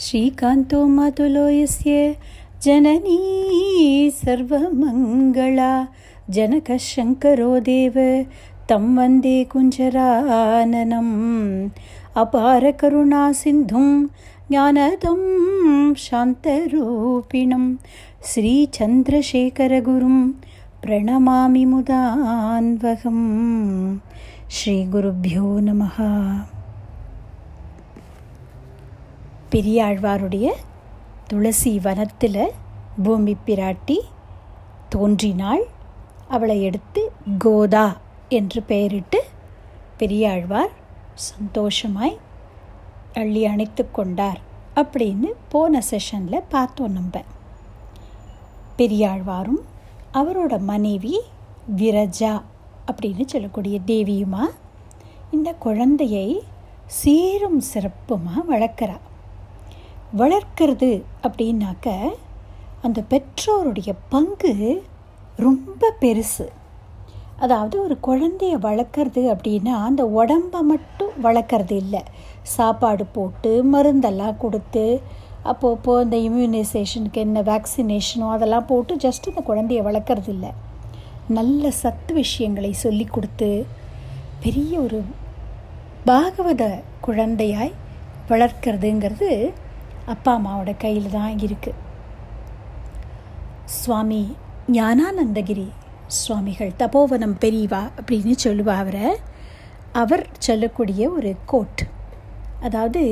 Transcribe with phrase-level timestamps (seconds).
[0.00, 2.16] श्रीकान्तो मातुलो यस्य
[2.62, 3.16] जननी
[4.14, 5.70] सर्वमङ्गला
[6.30, 7.96] जनकशङ्करो देव
[8.68, 11.10] तं वन्दे कुञ्जराननम्।
[12.22, 13.88] अपारकरुणासिन्धुं
[14.50, 15.22] ज्ञानदं
[15.94, 17.64] शान्तरूपिणं
[18.30, 20.18] श्रीचन्द्रशेखरगुरुं
[20.82, 23.26] प्रणमामि मुदान्वहम्।
[24.50, 25.98] श्रीगुरुभ्यो नमः।
[29.52, 30.46] பெரியாழ்வாருடைய
[31.26, 32.42] துளசி வனத்தில்
[33.02, 33.96] பூமி பிராட்டி
[34.88, 35.62] தோன்றினாள்.
[36.28, 37.02] அவளை எடுத்து
[37.38, 37.86] கோதா
[38.28, 39.20] என்று பெயரிட்டு
[39.96, 40.72] பெரியாழ்வார்
[41.14, 42.16] சந்தோஷமாய்
[43.14, 44.40] அள்ளி அணைத்து கொண்டார்
[44.74, 47.22] அப்படின்னு போன செஷனில் பார்த்தோம் நம்ம.
[48.78, 49.62] பெரியாழ்வாரும்
[50.12, 51.16] அவரோட மனைவி
[51.76, 52.34] விரஜா
[52.90, 54.44] அப்படின்னு சொல்லக்கூடிய தேவியுமா
[55.30, 56.28] இந்த குழந்தையை
[56.86, 58.98] சீரும் சிறப்புமாக வளர்க்குறா?
[60.16, 61.88] வளர்க்கிறது அப்படின்னாக்க
[62.82, 64.82] அந்த பெற்றோருடைய பங்கு
[65.36, 66.46] ரொம்ப பெருசு.
[67.36, 72.02] அதாவது ஒரு குழந்தைய வளர்க்குறது அப்படின்னா அந்த உடம்பை மட்டும் வளர்க்குறது இல்லை.
[72.42, 75.00] சாப்பாடு போட்டு மருந்தெல்லாம் கொடுத்து
[75.44, 80.50] அப்போப்போ இந்த இம்யூனைசேஷனுக்கு என்ன வேக்சினேஷனோ அதெல்லாம் போட்டு ஜஸ்ட் அந்த குழந்தைய வளர்க்குறது இல்லை.
[81.28, 83.50] நல்ல சத்து விஷயங்களை சொல்லி கொடுத்து
[84.40, 85.00] பெரிய ஒரு
[86.06, 86.64] பாகவத
[87.00, 87.72] குழந்தையாய்
[88.28, 89.52] வளர்க்குறதுங்கிறது
[90.08, 91.86] அப்பா அம்மாவோட கையில் தான் இருக்குது
[93.64, 94.36] சுவாமி
[94.72, 95.68] ஞானானந்தகிரி
[96.06, 99.08] சுவாமிகள் தபோவனம் பெரியவா அப்படின்னு சொல்லுவா அவரை.
[99.92, 101.82] அவர் சொல்லக்கூடிய ஒரு கோட்.
[102.60, 103.02] அதாவது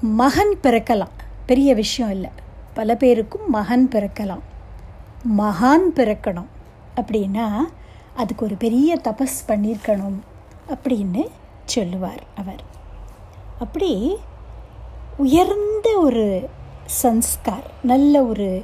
[0.00, 1.14] மகன் பிறக்கலாம்.
[1.46, 2.30] பெரிய விஷயம் இல்லை.
[2.74, 4.44] பல பேருக்கும் மகன் பிறக்கலாம்.
[5.38, 6.50] மகான் பிறக்கணும்
[6.96, 7.46] அப்படின்னா
[8.14, 10.18] அதுக்கு ஒரு பெரிய தபஸ் பண்ணியிருக்கணும்
[10.68, 11.24] அப்படின்னு
[11.64, 12.62] சொல்லுவார் அவர்.
[13.58, 14.16] அப்படி
[15.16, 16.48] உயர்ந்த ஒரு
[17.02, 18.62] சன்ஸ்கார் நல்ல ஒரு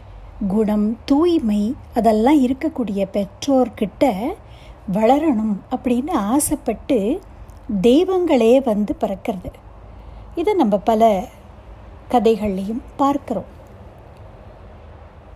[0.48, 4.34] குணம் தூய்மை அதெல்லாம் இருக்கக்கூடிய பெற்றோர்கிட்ட
[4.92, 7.20] வளரணும் அப்படின்னு ஆசைப்பட்டு
[7.82, 9.52] தெய்வங்களே வந்து பிறக்கிறது.
[10.34, 11.24] இதை நம்ம பல
[12.10, 13.50] கதைகள்லையும் பார்க்குறோம்.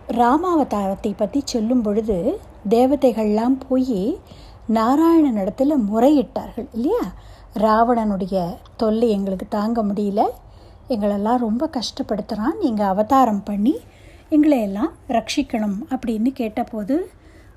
[0.07, 2.39] ராமாவதாரத்தை பற்றி சொல்லும் பொழுது
[2.69, 4.19] தேவதைகள்லாம் போய்
[4.73, 7.01] நாராயணனிடத்தில் முறையிட்டார்கள் இல்லையா?
[7.53, 10.21] ராவணனுடைய தொல்லை எங்களுக்கு தாங்க முடியல.
[10.89, 13.75] எங்களெல்லாம் ரொம்ப கஷ்டப்படுத்துகிறான் நீங்கள் அவதாரம் பண்ணி
[14.29, 16.95] எங்களை எல்லாம் ரட்சிக்கணும் அப்படின்னு கேட்டபோது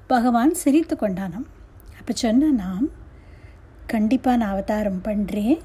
[0.06, 1.46] பகவான் சிரித்து கொண்டானாம்.
[1.98, 2.86] அப்போ சொன்ன நாம்
[3.86, 5.58] கண்டிப்பாக நான் அவதாரம் பண்ணுறேன்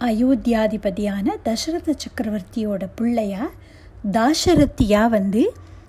[0.00, 3.44] அயோத்தியாதிபதியான தசரத சக்கரவர்த்தியோட பிள்ளையா
[4.10, 5.42] தாசரத்தியாக வந்து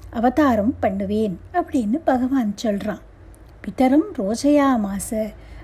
[0.09, 3.03] அவதாரம் பண்ணுவேன் அப்படின்னு பகவான் சொல்கிறான்
[3.63, 5.09] பிதரும் ரோஜையா மாச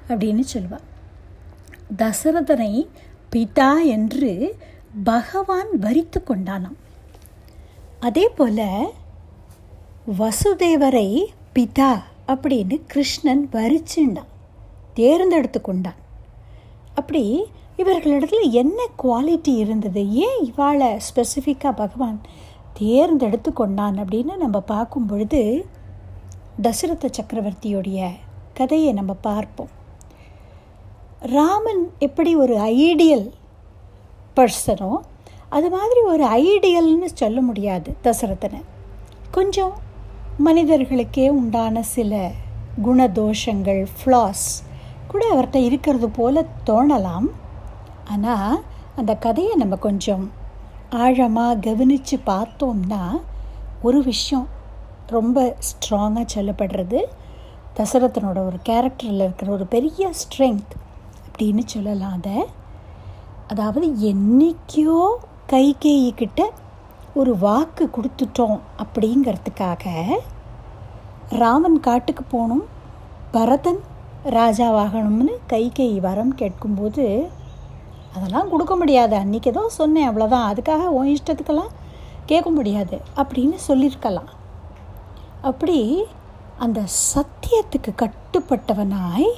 [0.10, 0.88] அப்படின்னு சொல்லுவான்
[1.98, 2.74] தசரதனை
[3.36, 4.58] பிதா என்று
[5.04, 6.78] பகவான் வரித்து கொண்டானாம்.
[8.00, 8.94] அதே போல்
[10.20, 11.24] வசுதேவரை
[11.56, 11.92] பிதா
[12.28, 14.32] அப்படின்னு கிருஷ்ணன் வரிச்சுண்டான்
[14.94, 16.00] தேர்ந்தெடுத்து கொண்டான்.
[16.94, 17.24] அப்படி
[17.78, 20.02] இவர்களிடத்துல என்ன குவாலிட்டி இருந்தது?
[20.12, 22.22] ஏன் இவாளை ஸ்பெசிஃபிக்காக பகவான்
[22.74, 25.66] தேர்ந்தெடுத்து கொண்டான் அப்படின்னு நம்ம பார்க்கும் பொழுது
[26.62, 28.10] தசரத சக்கரவர்த்தியோடைய
[28.54, 29.74] கதையை நம்ம பார்ப்போம்.
[31.22, 33.32] ராமன் எப்படி ஒரு ஐடியல்
[34.36, 34.98] பர்சனோ
[35.50, 38.62] அது மாதிரி ஒரு ஐடியல்னு சொல்ல முடியாது தசரதனை.
[39.32, 39.74] கொஞ்சம்
[40.46, 42.32] மனிதர்களுக்கே உண்டான சில
[42.84, 44.46] குணதோஷங்கள் ஃப்ளாஸ்
[45.08, 47.28] கூட அவர்கிட்ட இருக்கிறது போல தோணலாம்.
[48.06, 48.64] ஆனால்
[48.96, 50.32] அந்த கதையை நம்ம கொஞ்சம்
[50.90, 53.22] ஆழமாக கவனித்து பார்த்தோம்னா
[53.82, 54.48] ஒரு விஷயம்
[55.08, 57.04] ரொம்ப ஸ்ட்ராங்காக சொல்லப்படுறது.
[57.76, 60.76] தசரதனோட ஒரு கேரக்டரில் இருக்கிற ஒரு பெரிய ஸ்ட்ரென்த்
[61.40, 62.38] அப்படின்னு சொல்லலாம் அதை.
[63.48, 64.96] அதாவது என்றைக்கோ
[65.52, 66.42] கைகேயிக்கிட்ட
[67.14, 69.94] ஒரு வாக்கு கொடுத்துட்டோம் அப்படிங்கிறதுக்காக
[71.30, 72.66] ராமன் காட்டுக்கு போகணும்
[73.32, 73.82] பரதன்
[74.26, 77.30] ராஜாவாகணும்னு கைகேயி வரம் கேட்கும்போது
[78.16, 81.74] அதெல்லாம் கொடுக்க முடியாது அன்றைக்கி ஏதோ சொன்னேன் அவ்வளோதான் அதுக்காக உன் இஷ்டத்துக்கெல்லாம்
[82.26, 84.32] கேட்க முடியாது அப்படின்னு சொல்லியிருக்கலாம்.
[85.42, 86.08] அப்படி
[86.58, 86.80] அந்த
[87.16, 89.30] சத்தியத்துக்கு கட்டுப்பட்டவனாய்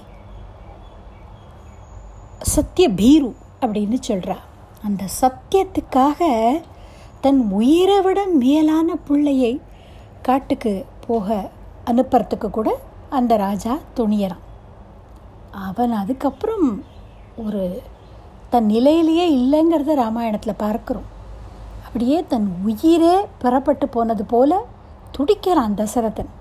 [2.42, 4.36] சத்திய பீரு அப்படின்னு சொல்கிறா
[4.84, 6.20] அந்த சத்தியத்துக்காக
[7.22, 9.62] தன் உயிரை விட மேலான பிள்ளையை
[10.22, 11.50] காட்டுக்கு போக
[11.86, 12.80] அனுப்புறதுக்கு கூட
[13.10, 14.44] அந்த ராஜா துணியறான்.
[15.52, 16.84] அவன் அதுக்கப்புறம்
[17.38, 17.82] ஒரு
[18.50, 21.08] தன் நிலையிலேயே இல்லைங்கிறத ராமாயணத்தில் பார்க்குறோம்.
[21.86, 24.66] அப்படியே தன் உயிரே பெறப்பட்டு போனது போல
[25.12, 26.32] துடிக்கிறான் தசரதன்.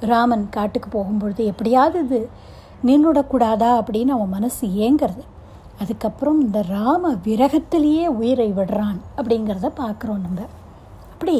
[0.00, 2.28] ராமன் காட்டுக்கு போகும்பொழுது எப்படியாவது இது
[2.84, 5.24] நின்றுடக்கூடாதா அப்படின்னு அவன் மனசு ஏங்கிறது.
[5.82, 10.40] அதுக்கப்புறம் இந்த ராம விரகத்திலேயே உயிரை விடுறான் அப்படிங்கிறத பார்க்குறோம் நம்ம.
[11.12, 11.36] அப்படி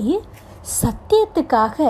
[0.82, 1.88] சத்தியத்துக்காக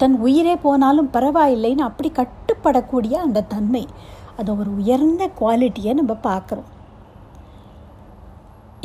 [0.00, 3.84] தன் உயிரே போனாலும் பரவாயில்லைன்னு அப்படி கட்டுப்படக்கூடிய அந்த தன்மை
[4.38, 6.70] அது ஒரு உயர்ந்த குவாலிட்டியை நம்ம பார்க்குறோம்.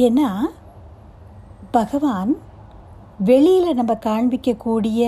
[0.08, 0.30] ஏன்னா
[1.72, 2.32] பகவான்
[3.30, 5.02] வெளியில் நம்ம காண்பிக்கக்கூடிய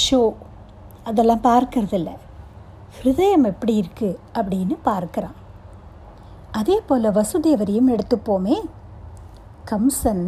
[0.00, 0.22] ஷோ
[1.04, 2.10] அதெல்லாம் பார்க்கறதில்ல.
[2.96, 5.36] ஹிருதயம் எப்படி இருக்குது அப்படின்னு பார்க்குறான்.
[6.50, 8.56] அதே போல் வசுதேவரையும் எடுத்துப்போமே.
[9.70, 10.26] கம்சன்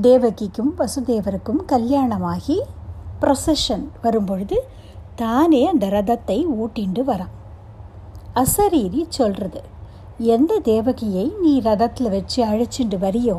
[0.00, 2.58] தேவகிக்கும் வசுதேவருக்கும் கல்யாணமாகி
[3.20, 4.56] ப்ரொசஷன் வரும்பொழுது
[5.14, 7.34] தானே அந்த ரதத்தை ஊட்டிண்டு வரான்.
[8.34, 9.60] அசரீரி சொல்கிறது
[10.36, 13.38] எந்த தேவகியை நீ ரதத்தில் வச்சு அழைச்சிட்டு வரியோ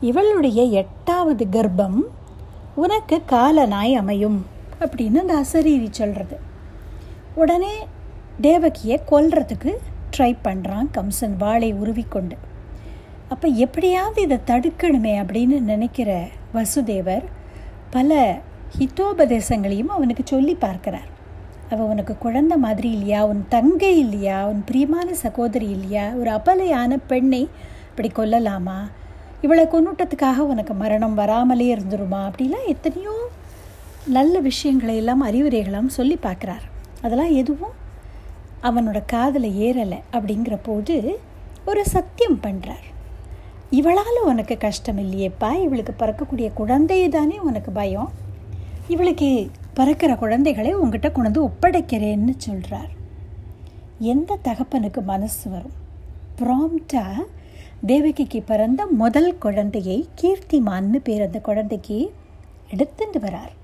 [0.00, 1.98] இவளுடைய எட்டாவது கர்ப்பம்
[2.74, 4.46] உனக்கு காலனாய் அமையும்
[4.80, 6.36] அப்படின்னு அந்த அசரீரி சொல்கிறது
[7.38, 7.74] உடனே
[8.42, 9.72] தேவகியை கொல்றதுக்கு
[10.16, 12.36] ட்ரை பண்ணுறான் கம்சன் வாளை உருவிக்கொண்டு.
[13.28, 17.24] அப்போ எப்படியாவது இதை தடுக்கணுமே அப்படின்னு நினைக்கிற வசுதேவர்
[17.90, 18.38] பல
[18.78, 21.08] ஹிதோபதேசங்களையும் அவனுக்கு சொல்லி பார்க்கிறார்.
[21.70, 23.26] அவள் உனக்கு குழந்த மாதிரி இல்லையா?
[23.26, 24.46] உன் தங்கை இல்லையா?
[24.46, 26.10] உன் பிரியமான சகோதரி இல்லையா?
[26.10, 27.48] ஒரு அபலையான பெண்ணை
[27.88, 28.78] இப்படி கொல்லலாமா?
[29.40, 32.20] இவளை கொன்னுட்டத்துக்காக உனக்கு மரணம் வராமலே இருந்துருமா?
[32.30, 33.16] அப்படிலாம் எத்தனையோ
[34.06, 36.66] நல்ல விஷயங்களை எல்லாம் அறிவுரைகளாம் சொல்லி பார்க்குறாரு.
[37.02, 37.76] அதெல்லாம் எதுவும்
[38.62, 41.18] அவனோட காதில் ஏறலை அப்படிங்கிற போது
[41.66, 42.86] ஒரு சத்தியம் பண்ணுறார்
[43.70, 48.10] இவளால் உனக்கு கஷ்டம் இல்லையேப்பா இவளுக்கு பிறக்கக்கூடிய குழந்தை தானே உனக்கு பயம்.
[48.88, 52.92] இவளுக்கு பிறக்கிற குழந்தைகளை உங்ககிட்ட கொண்டு ஒப்படைக்கிறேன்னு சொல்கிறார்
[53.98, 55.76] எந்த தகப்பனுக்கு மனசு வரும்?
[56.38, 57.24] ப்ராம்ப்டாக
[57.86, 62.12] தேவகிக்கு பிறந்த முதல் குழந்தையை கீர்த்திமான்னு பேர் அந்த குழந்தைக்கு
[62.70, 63.54] எடுத்துட்டு வரார்.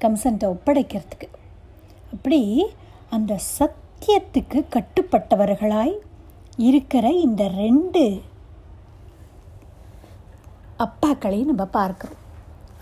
[0.00, 1.28] கம்சன்ட்ட ஒப்படைக்கிறதுக்கு.
[2.14, 2.42] அப்படி
[3.16, 5.94] அந்த சத்தியத்துக்கு கட்டுப்பட்டவர்களாய்
[6.68, 8.02] இருக்கிற இந்த ரெண்டு
[10.84, 12.20] அப்பாக்களை நம்ம பார்க்குறோம்.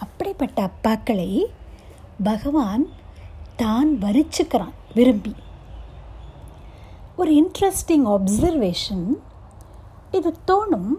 [0.05, 1.31] அப்படிப்பட்ட அப்பாக்களை
[2.23, 2.84] பகவான்
[3.62, 5.34] தான் வரிச்சுக்கிறான் விரும்பி.
[7.17, 9.06] ஒரு இன்ட்ரெஸ்டிங் அப்சர்வேஷன்
[10.19, 10.93] இது தோணும்.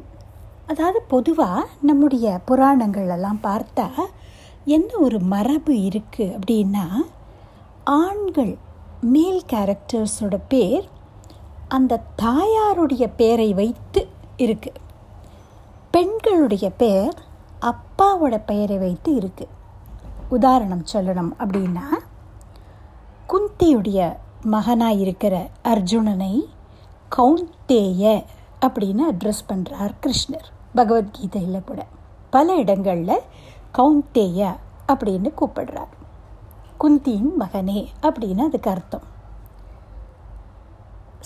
[0.72, 3.88] அதாவது பொதுவாக நம்முடைய புராணங்களெல்லாம் பார்த்தா
[4.76, 6.86] என்ன ஒரு மரபு இருக்குது அப்படின்னா
[7.84, 8.58] ஆண்கள்
[9.02, 10.90] மேல் கேரக்டர்ஸோட பேர்
[11.68, 14.08] அந்த தாயாருடைய பேரை வைத்து
[14.38, 14.82] இருக்குது
[15.92, 17.14] பெண்களுடைய பேர்
[17.62, 19.48] அப்பாவோட பெயரை வைத்து இருக்குது
[20.30, 21.88] உதாரணம் சொல்லணும் அப்படின்னா
[23.30, 26.46] குந்தியுடைய மகனாக இருக்கிற அர்ஜுனனை
[27.18, 28.24] கவுந்தேய
[28.62, 30.48] அப்படின்னு அட்ரஸ் பண்ணுறார் கிருஷ்ணர்.
[30.76, 31.86] பகவத்கீதையில் கூட.
[32.30, 33.22] பல இடங்களில்
[33.78, 34.56] கவுந்தேய
[34.88, 35.92] அப்படின்னு கூப்பிடுறார்.
[36.84, 39.06] குந்தியின் மகனே அப்படின்னு அதுக்கு அர்த்தம்.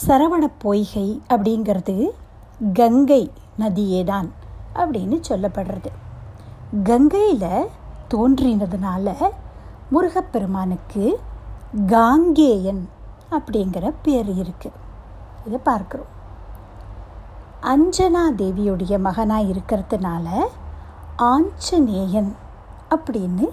[0.07, 1.95] சரவண பொய்கை அப்படிங்கிறது
[2.73, 3.31] கங்கை
[3.61, 4.29] நதியே தான்
[4.81, 5.91] அப்படின்னு சொல்லப்படுறது.
[6.83, 7.69] கங்கையில்
[8.13, 9.15] தோன்றினதுனால
[9.93, 11.05] முருகப்பெருமானுக்கு
[11.87, 12.89] காங்கேயன்
[13.37, 14.77] அப்படிங்கிற பேர் இருக்குது
[15.45, 16.11] இதை பார்க்குறோம்.
[17.73, 20.27] அஞ்சனா தேவியுடைய மகனாக இருக்கிறதுனால
[21.33, 22.31] ஆஞ்சநேயன்
[22.95, 23.47] அப்படின்னு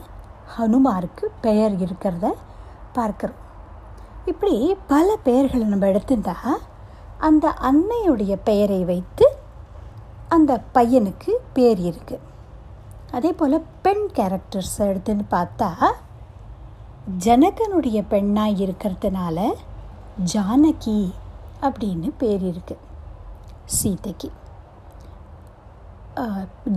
[0.57, 2.27] ஹனுமாருக்கு பெயர் இருக்கிறத
[2.95, 3.41] பார்க்குறோம்.
[4.27, 6.37] இப்படி பல பெயர்களை நம்ம எடுத்திருந்தா
[7.19, 9.27] அந்த அன்னையுடைய பெயரை வைத்து
[10.29, 12.25] அந்த பையனுக்கு பேர் இருக்குது
[13.11, 15.69] அதே போல் பெண் கேரக்டர்ஸ் எடுத்துன்னு பார்த்தா
[17.25, 19.39] ஜனகனுடைய பெண்ணாக இருக்கிறதுனால
[20.33, 20.99] ஜானகி
[21.63, 22.83] அப்படின்னு பேர் இருக்குது
[23.77, 24.29] சீதைக்கு.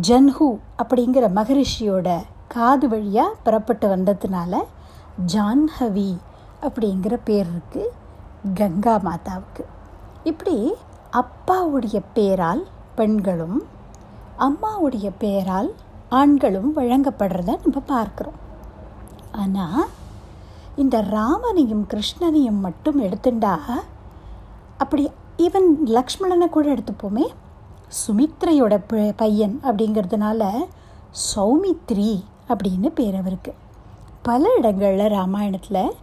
[0.08, 0.48] ஜன்ஹு
[0.82, 2.10] அப்படிங்கிற மகரிஷியோட
[2.58, 4.62] காது வழியாக புறப்பட்டு வந்ததுனால
[5.34, 6.12] ஜான்ஹவி
[6.68, 7.94] அப்படிங்கிற பேர் இருக்குது
[8.60, 9.64] கங்கா மாதாவுக்கு.
[10.30, 10.58] இப்படி
[11.22, 12.64] அப்பாவுடைய பேரால்
[13.00, 13.58] பெண்களும்
[14.46, 15.70] அம்மாவுடைய பேரால்
[16.20, 18.40] ஆண்களும் வழங்கப்படுறத நம்ம பார்க்குறோம்.
[19.42, 19.88] ஆனால்
[20.84, 23.56] இந்த ராமனையும் கிருஷ்ணனையும் மட்டும் எடுத்துட்டா
[24.84, 25.04] அப்படி
[25.46, 27.26] ஈவன் லக்ஷ்மணனை கூட எடுத்துப்போமே.
[28.00, 28.76] சுமித்ரையோட
[29.22, 30.50] பையன் அப்படிங்கிறதுனால
[31.30, 32.12] சௌமித்ரி
[32.52, 33.52] அப்படின்னு பேர் அவருக்கு.
[34.28, 35.96] பல இடங்களில் ராமாயணத்தில்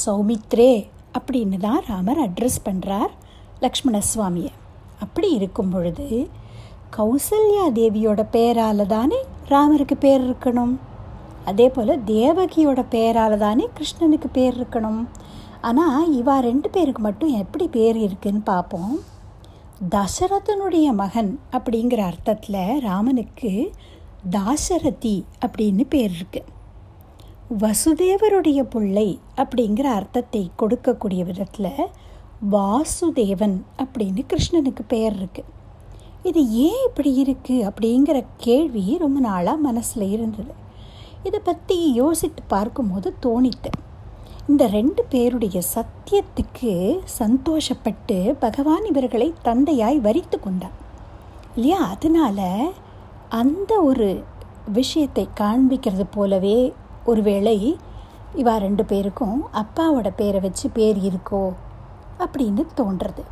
[0.00, 0.72] சௌமித்ரே
[1.18, 3.12] அப்படின்னு தான் ராமர் அட்ரஸ் பண்ணுறார்
[3.60, 4.52] லக்ஷ்மண சுவாமியை
[5.00, 6.06] அப்படி இருக்கும் பொழுது
[6.96, 9.18] கௌசல்யா தேவியோட பேரால் தானே
[9.48, 10.74] ராமருக்கு பேர் இருக்கணும்.
[11.44, 15.00] அதே போல் தேவகியோட பேரால் தானே கிருஷ்ணனுக்கு பேர் இருக்கணும்.
[15.60, 18.94] ஆனால் இவா ரெண்டு பேருக்கு மட்டும் எப்படி பேர் இருக்குன்னு பார்ப்போம்
[19.94, 23.52] தசரதனுடைய மகன் அப்படிங்கிற அர்த்தத்தில் ராமனுக்கு
[24.30, 26.44] தாசரதி அப்படின்னு பேர் இருக்கு.
[27.60, 31.90] வசுதேவருடைய பிள்ளை அப்படிங்கிற அர்த்தத்தை கொடுக்கக்கூடிய விதத்தில்
[32.50, 35.50] வாசுதேவன் அப்படின்னு கிருஷ்ணனுக்கு பெயர் இருக்குது
[36.22, 40.52] இது ஏன் இப்படி இருக்குது அப்படிங்கிற கேள்வி ரொம்ப நாளாக மனசில் இருந்தது.
[41.22, 43.70] இதை பற்றி யோசித்து பார்க்கும்போது தோணித்து.
[44.48, 50.78] இந்த ரெண்டு பேருடைய சத்தியத்துக்கு சந்தோஷப்பட்டு பகவான் இவர்களை தந்தையாய் வரித்து கொண்டார்.
[51.54, 51.78] இல்லையா?
[51.78, 52.72] அதனால்
[53.38, 54.08] அந்த ஒரு
[54.72, 56.58] விஷயத்தை காண்பிக்கிறது போலவே
[57.04, 57.56] ஒருவேளை
[58.36, 61.42] இவா ரெண்டு பேருக்கும் அப்பாவோட பேரை வச்சு பேர் இருக்கோ
[62.24, 63.24] அப்படின்னு தோன்றுறது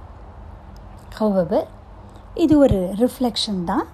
[1.18, 1.68] ஹவவர்
[2.34, 3.86] இது ஒரு ரிஃப்ளெக்ஷன் தான்.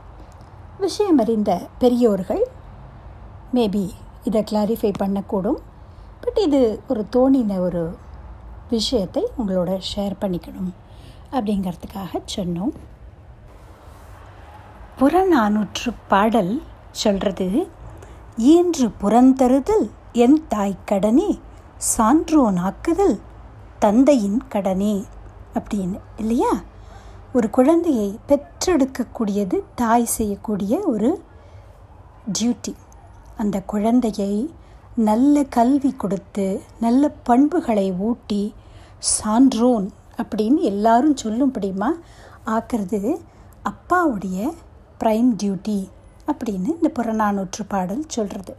[0.79, 2.43] விஷயம் அறிந்த பெரியோர்கள்
[3.55, 3.85] மேபி
[4.25, 5.61] இதை கிளாரிஃபை பண்ணக்கூடும்.
[6.21, 7.83] பட் இது ஒரு தோணின ஒரு
[8.71, 10.73] விஷயத்தை உங்களோட ஷேர் பண்ணிக்கணும்
[11.33, 12.75] அப்படிங்கிறதுக்காக சொன்னோம்.
[14.99, 16.62] புறநானூற்று பாடல்
[16.93, 17.47] சொல்கிறது
[18.38, 21.38] ஈன்று புறந்தருதல் என் தாய் கடனே
[21.76, 23.21] சான்றோன் ஆக்குதல்
[23.79, 25.05] தந்தையின் கடனே
[25.55, 26.53] அப்படின்னு இல்லையா?
[27.33, 31.23] ஒரு குழந்தையை பெற்றெடுக்கக்கூடியது தாய் செய்யக்கூடிய ஒரு
[32.33, 32.75] டியூட்டி
[33.37, 34.50] அந்த குழந்தையை
[34.95, 38.55] நல்ல கல்வி கொடுத்து நல்ல பண்புகளை ஊட்டி
[38.99, 41.91] சான்றோன் அப்படின்னு எல்லாரும் சொல்லும்படியுமா
[42.47, 43.19] ஆக்கிறது?
[43.65, 44.38] அப்பாவுடைய
[44.99, 45.79] ப்ரைம் டியூட்டி
[46.26, 48.55] அப்படின்னு இந்த புறநானூற்று பாடல் சொல்கிறது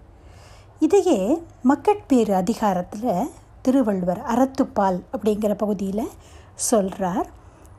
[0.80, 1.20] இதையே
[1.62, 6.14] மக்கட்பேறு அதிகாரத்தில் திருவள்ளுவர் அறத்துப்பால் அப்படிங்கிற பகுதியில்
[6.56, 7.28] சொல்கிறார்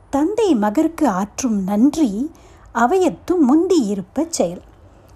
[0.09, 2.31] தந்தை மகருக்கு ஆற்றும் நன்றி
[2.73, 4.61] அவையத்து முந்தி இருப்ப செயல்.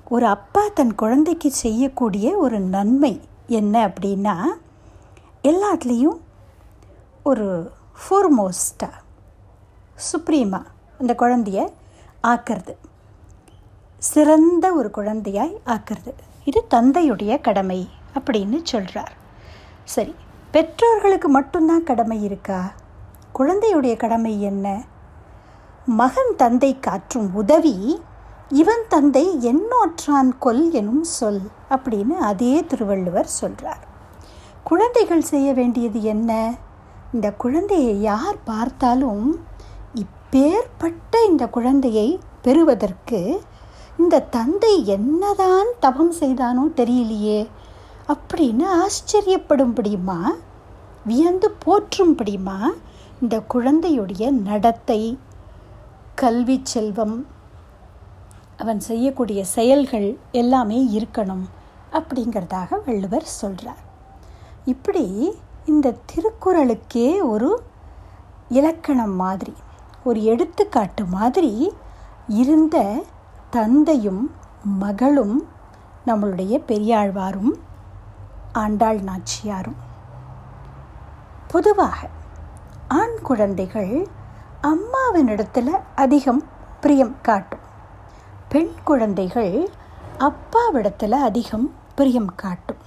[0.09, 3.13] ஒரு அப்பா தன் குழந்தைக்கு செய்யக்கூடிய ஒரு நன்மை
[3.47, 4.35] என்ன அப்படின்னா
[5.43, 6.19] எல்லாத்துலேயும்
[7.23, 7.47] ஒரு
[8.01, 9.01] ஃபோர்மோஸ்டாக
[9.95, 11.61] சுப்ரீமாக அந்த குழந்தைய
[12.23, 12.73] ஆக்கிறது.
[14.09, 16.11] சிறந்த ஒரு குழந்தையாய் ஆக்கிறது.
[16.45, 17.79] இது தந்தையுடைய கடமை
[18.15, 19.13] அப்படின்னு சொல்கிறார்
[19.83, 20.13] சரி
[20.51, 22.59] பெற்றோர்களுக்கு மட்டும்தான் கடமை இருக்கா?
[23.39, 24.65] குழந்தையுடைய கடமை என்ன?
[25.85, 27.77] மகன் தந்தை காற்றும் உதவி
[28.49, 33.83] இவன் தந்தை எண்ணோற்றான் கொல் எனும் சொல் அப்படின்னு அதே திருவள்ளுவர் சொல்கிறார்
[34.63, 36.31] குழந்தைகள் செய்ய வேண்டியது என்ன?
[37.13, 39.25] இந்த குழந்தையை யார் பார்த்தாலும்
[40.03, 42.07] இப்பேற்பட்ட இந்த குழந்தையை
[42.41, 43.19] பெறுவதற்கு
[43.99, 47.49] இந்த தந்தை என்னதான் தபம் செய்தானோ தெரியலையே.
[48.07, 50.19] அப்படின்னு ஆச்சரியப்படும்படியுமா
[51.05, 52.57] வியந்து போற்றும்படியுமா
[53.21, 55.17] இந்த குழந்தையுடைய நடத்தை.
[56.15, 57.25] கல்வி செல்வம்.
[58.57, 61.45] அவன் செய்யக்கூடிய செயல்கள் எல்லாமே இருக்கணும்
[61.91, 63.81] அப்படிங்கிறதாக வள்ளுவர் சொல்கிறார்
[64.65, 65.35] இப்படி
[65.65, 67.61] இந்த திருக்குறளுக்கே ஒரு
[68.49, 69.53] இலக்கணம் மாதிரி
[70.03, 71.71] ஒரு எடுத்துக்காட்டு மாதிரி
[72.29, 73.03] இருந்த
[73.55, 74.31] தந்தையும்
[74.63, 75.47] மகளும்
[76.05, 77.51] நம்மளுடைய பெரியாழ்வாரும்
[78.53, 79.75] ஆண்டாள் நாச்சியாரும்.
[81.47, 82.09] பொதுவாக
[82.87, 84.07] ஆண் குழந்தைகள்
[84.61, 86.43] அம்மாவினிடத்தில் அதிகம்
[86.81, 87.59] பிரியம் காட்டும்.
[88.49, 89.69] பெண் குழந்தைகள்
[90.17, 92.81] அப்பாவிடத்தில் அதிகம் பிரியம் காட்டும்.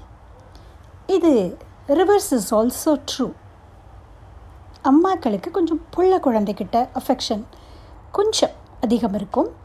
[1.07, 1.59] இது
[1.89, 3.33] ரிவர்ஸ் இஸ் ஆல்சோ ட்ரூ
[4.85, 7.45] அம்மாக்களுக்கு கொஞ்சம் புள்ள குழந்தைகிட்ட அஃபெக்ஷன்
[8.13, 9.65] கொஞ்சம் அதிகம் இருக்கும்.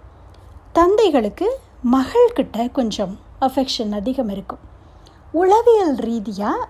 [0.78, 1.48] தந்தைகளுக்கு
[1.92, 4.60] மகள்கிட்ட கொஞ்சம் அஃபெக்ஷன் அதிகம் இருக்கும்.
[5.32, 6.68] உளவியல் ரீதியாக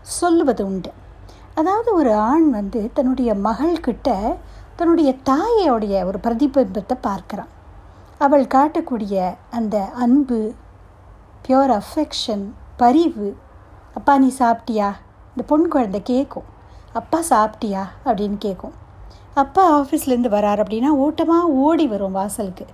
[0.00, 0.90] சொல்லுவது உண்டு.
[1.54, 4.36] அதாவது ஒரு ஆண் வந்து தன்னுடைய மகள்கிட்ட
[4.76, 7.50] தன்னுடைய தாயோடைய ஒரு பிரதிபிம்பத்தை பார்க்குறான்.
[8.18, 10.52] அவள் காட்டக்கூடிய அந்த அன்பு
[11.46, 12.44] பியோர் அஃபெக்ஷன்
[12.76, 13.36] பரிவு
[13.94, 14.90] அப்பா நீ சாப்பிட்டியா?
[15.30, 16.48] இந்த பொன் குழந்தை கேட்கும்
[16.92, 17.82] அப்பா சாப்பிட்டியா?
[18.04, 18.72] அப்படின்னு கேட்கும்
[19.34, 22.66] அப்பா ஆஃபீஸ்லேருந்து வரார் அப்படின்னா ஓட்டமாக ஓடி வரும் வாசலுக்கு.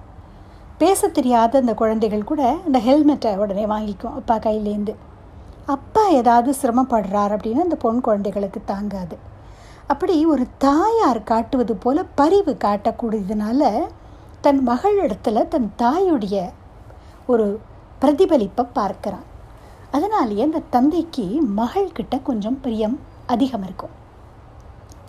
[0.80, 4.92] பேச தெரியாத அந்த குழந்தைகள் கூட அந்த ஹெல்மெட்டை உடனே வாங்கிக்கும் அப்பா கையிலேருந்து
[5.74, 9.16] அப்பா ஏதாவது சிரமப்படுறார் அப்படின்னா அந்த பொன் குழந்தைகளுக்கு தாங்காது.
[9.86, 13.70] அப்படி ஒரு தாயார் காட்டுவது போல பரிவு காட்டக்கூடியதுனால
[14.40, 16.36] தன் மகள் இடத்துல தன் தாயுடைய
[17.26, 17.46] ஒரு
[18.02, 19.26] பிரதிபலிப்பை பார்க்குறான்.
[19.90, 21.26] அதனாலேயே அந்த தந்தைக்கு
[21.60, 23.94] மகள்கிட்ட கொஞ்சம் பிரியம் அதிகம் இருக்கும்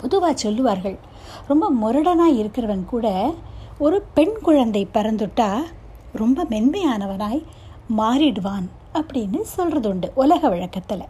[0.00, 0.98] பொதுவாக சொல்லுவார்கள்
[1.48, 3.08] ரொம்ப முரடனாக இருக்கிறவன் கூட
[3.84, 5.58] ஒரு பெண் குழந்தை பிறந்துட்டா
[6.12, 7.44] ரொம்ப மென்மையானவனாய்
[7.96, 11.04] மாறிடுவான் அப்படின்னு சொல்கிறது உண்டு உலக வழக்கத்தில்.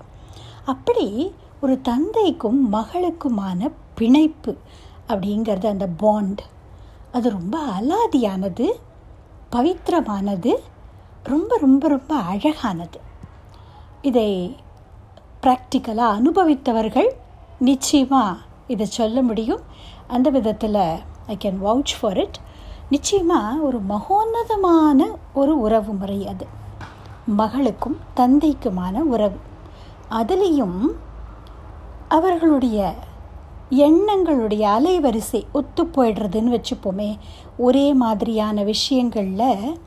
[0.64, 4.56] அப்படி ஒரு தந்தைக்கும் மகளுக்குமான பிணைப்பு
[5.08, 6.42] அப்படிங்கிறது அந்த பாண்ட்
[7.12, 8.66] அது ரொம்ப அலாதியானது
[9.52, 10.52] பவித்திரமானது
[11.22, 13.00] ரொம்ப ரொம்ப ரொம்ப அழகானது.
[14.02, 14.56] இதை
[15.42, 17.10] ப்ராக்டிக்கலாக அனுபவித்தவர்கள்
[17.58, 19.60] நிச்சயமாக இதை சொல்ல முடியும்.
[20.06, 20.80] அந்த விதத்தில்
[21.26, 22.38] I can vouch for it
[22.90, 26.46] நிச்சயமாக ஒரு மகோன்னதமான ஒரு உறவு முறை அது.
[27.26, 29.36] மகளுக்கும் தந்தைக்குமான உறவு.
[30.10, 30.80] அதுலேயும்
[32.08, 32.94] அவர்களுடைய
[33.70, 37.18] எண்ணங்களுடைய அலைவரிசை ஒத்து போயிடுறதுன்னு வச்சுப்போமே.
[37.56, 39.78] ஒரே மாதிரியான விஷயங்களில்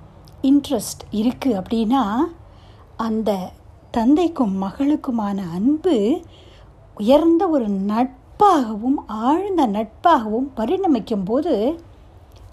[0.42, 2.04] இன்ட்ரெஸ்ட் இருக்குது அப்படின்னா
[2.98, 3.52] அந்த
[3.92, 6.22] தந்தைக்கும் மகளுக்குமான அன்பு
[6.96, 11.82] உயர்ந்த ஒரு நட்பாகவும் ஆழ்ந்த நட்பாகவும் பரிணமிக்கும் போது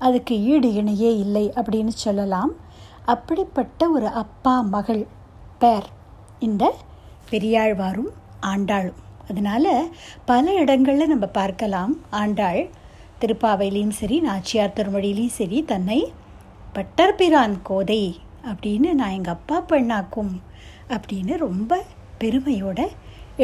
[0.07, 2.53] அதுக்கு ஈடு இணையே இல்லை அப்படின்னு சொல்லலாம்.
[3.13, 5.03] அப்படிப்பட்ட ஒரு அப்பா மகள்
[5.63, 5.89] பேர்
[6.47, 6.65] இந்த
[7.31, 8.13] பெரியாழ்வாரும்
[8.53, 9.01] ஆண்டாளும்.
[9.31, 9.73] அதனால்
[10.31, 11.93] பல இடங்களில் நம்ம பார்க்கலாம்.
[12.21, 12.63] ஆண்டாள்
[13.21, 16.01] திருப்பாவையிலையும் சரி நாச்சியார் திருமொழியிலையும் சரி தன்னை
[16.75, 18.03] பட்டர்பிரான் கோதை
[18.51, 20.35] அப்படின்னு நான் எங்கள் அப்பா பெண்ணாக்கும்
[20.97, 21.81] அப்படின்னு ரொம்ப
[22.21, 22.81] பெருமையோட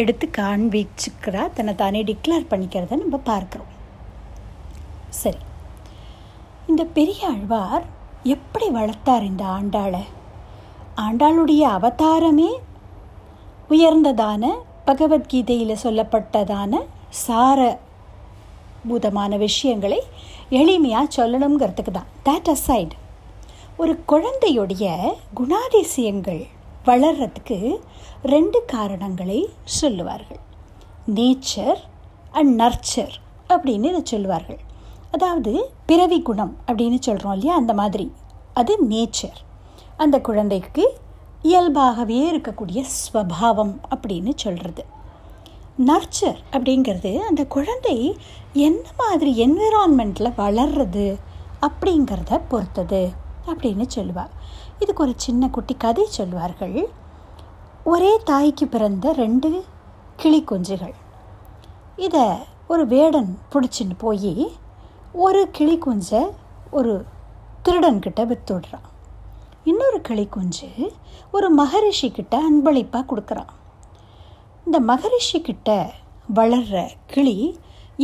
[0.01, 1.43] எடுத்து காண்பிச்சுக்கிறா.
[1.57, 3.73] தன்னை தானே டிக்ளேர் பண்ணிக்கிறத நம்ம பார்க்குறோம்.
[5.23, 5.43] சரி.
[6.71, 7.85] இந்த பெரியாழ்வார்
[8.23, 10.03] எப்படி வளர்த்தார் இந்த ஆண்டாளை?
[10.97, 12.49] ஆண்டாளுடைய அவதாரமே
[13.71, 14.45] உயர்ந்ததான
[14.85, 17.79] பகவத்கீதையில் சொல்லப்பட்டதான சார
[18.89, 20.01] பூதமான விஷயங்களை
[20.51, 22.11] எளிமையாக சொல்லணுங்கிறதுக்கு தான்.
[22.25, 22.95] தேட் அசைட்
[23.77, 26.45] ஒரு குழந்தையுடைய குணாதிசயங்கள்
[26.85, 27.59] வளர்கிறதுக்கு
[28.23, 30.43] ரெண்டு காரணங்களை சொல்லுவார்கள்.
[31.15, 31.81] நேச்சர்
[32.33, 33.17] அண்ட் நர்ச்சர்
[33.49, 34.63] அப்படின்னு இதை சொல்லுவார்கள்.
[35.17, 35.53] அதாவது
[35.87, 37.55] பிறவி குணம் அப்படின்னு சொல்கிறோம் இல்லையா?
[37.55, 38.13] அந்த மாதிரி.
[38.55, 39.39] அது நேச்சர்
[39.97, 40.85] அந்த குழந்தைக்கு
[41.43, 44.85] இயல்பாகவே இருக்கக்கூடிய ஸ்வபாவம் அப்படின்னு சொல்கிறது
[45.87, 48.17] நர்ச்சர் அப்படிங்கிறது அந்த குழந்தை
[48.53, 51.07] எந்த மாதிரி என்விரான்மெண்ட்டில் வளர்றது
[51.61, 53.03] அப்படிங்கிறத பொறுத்தது
[53.47, 54.33] அப்படின்னு சொல்லுவாள்
[54.79, 56.89] இதுக்கு ஒரு சின்ன குட்டி கதை சொல்வார்கள்.
[57.85, 59.65] ஒரே தாய்க்கு பிறந்த ரெண்டு
[60.17, 60.95] கிளி குஞ்சுகள்.
[61.97, 62.27] இதை
[62.69, 64.35] ஒரு வேடன் பிடிச்சின்னு போய்
[65.25, 66.21] ஒரு கிளி குஞ்சை
[66.71, 67.05] ஒரு
[67.65, 68.87] திருடன்கிட்ட வித்துடுறான்
[69.65, 70.69] இன்னொரு கிளி குஞ்சு
[71.31, 73.53] ஒரு மகரிஷி கிட்ட அன்பளிப்பாக கொடுக்குறான்.
[74.65, 75.93] இந்த மகரிஷி கிட்ட
[76.39, 77.59] வளர்கிற கிளி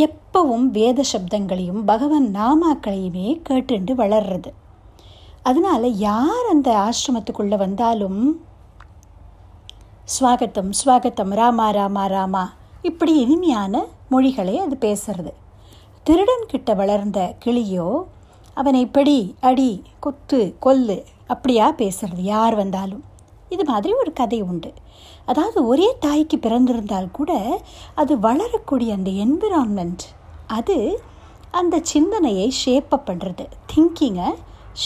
[0.07, 4.53] எப்பவும் வேத சப்தங்களையும் பகவான் நாமாக்களையுமே கேட்டுண்டு வளர்றது.
[5.43, 8.43] அதனால் யார் அந்த ஆசிரமத்துக்குள்ளே வந்தாலும்
[10.15, 12.45] ஸ்வாகத்தம் ஸ்வாகத்தம் ராமா ராமா ராமா
[12.83, 15.33] இப்படி இனிமையான மொழிகளை அது பேசுறது.
[16.07, 17.89] திருடன் கிட்ட வளர்ந்த கிளியோ
[18.55, 20.97] அவனை படி அடி கொத்து கொல்லு
[21.29, 23.05] அப்படியா பேசுறது யார் வந்தாலும்.
[23.49, 24.71] இது மாதிரி ஒரு கதை உண்டு.
[25.27, 27.33] அதாவது ஒரே தாய்க்கு பிறந்திருந்தால் கூட
[27.95, 30.05] அது வளரக்கூடிய அந்த என்விரான்மெண்ட்
[30.59, 30.79] அது
[31.51, 34.29] அந்த சிந்தனையை ஷேப்பப் பண்ணுறது திங்கிங்கை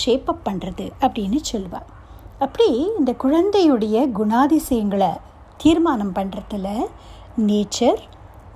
[0.01, 1.91] ஷேப்பப் பண்ணுறது அப்படின்னு சொல்லுவாள்
[2.39, 5.13] அப்படி இந்த குழந்தையுடைய குணாதிசயங்களை
[5.57, 6.71] தீர்மானம் பண்ணுறதுல
[7.47, 8.03] நேச்சர்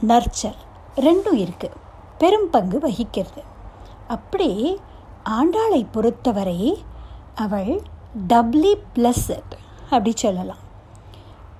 [0.06, 0.58] நர்ச்சர்
[1.00, 1.78] ரெண்டும் இருக்குது
[2.20, 3.42] பெரும் பங்கு வகிக்கிறது.
[4.14, 4.50] அப்படி
[5.36, 6.60] ஆண்டாளை பொறுத்தவரை
[7.44, 7.72] அவள்
[8.28, 9.52] டப்ளி பிளஸ்ட்
[9.84, 10.62] அப்படி சொல்லலாம்.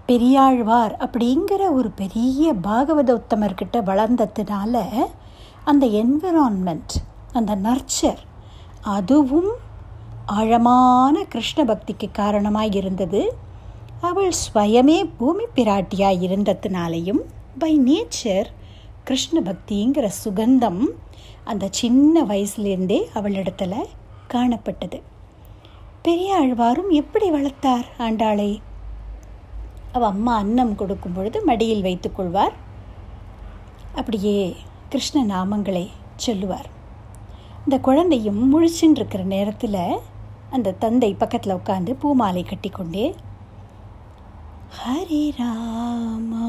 [0.09, 4.83] பெரியாழ்வார் அப்படிங்கிற ஒரு பெரிய பாகவத உத்தமர்கிட்ட வளர்ந்ததுனால
[5.71, 6.95] அந்த என்விரான்மெண்ட்
[7.39, 8.23] அந்த நர்ச்சர்
[8.97, 9.51] அதுவும்
[10.39, 13.23] ஆழமான கிருஷ்ண பக்திக்கு காரணமாக இருந்தது.
[14.09, 17.23] அவள் ஸ்வயமே பூமி பிராட்டியாக இருந்ததுனாலையும்
[17.59, 18.51] பை நேச்சர்
[19.05, 20.83] கிருஷ்ண பக்திங்கிற சுகந்தம்
[21.45, 23.75] அந்த சின்ன வயசுலேருந்தே அவளிடத்துல
[24.29, 24.99] காணப்பட்டது.
[26.05, 28.61] பெரியாழ்வாரும் எப்படி வளர்த்தார் ஆண்டாளை?
[29.93, 32.55] அவ அம்மா அன்னம் கொடுக்கும் பொழுது மடியில் வைத்துக்கொள்வார்
[33.95, 34.57] அப்படியே
[34.89, 35.87] கிருஷ்ண நாமங்களை
[36.17, 36.69] சொல்லுவார்.
[37.65, 39.99] இந்த குழந்தையும் முழிச்சுன்னு இருக்கிற நேரத்தில்
[40.51, 43.15] அந்த தந்தை பக்கத்தில் உட்காந்து பூமாலை கட்டிக்கொண்டே
[44.79, 46.49] ஹரே ராமா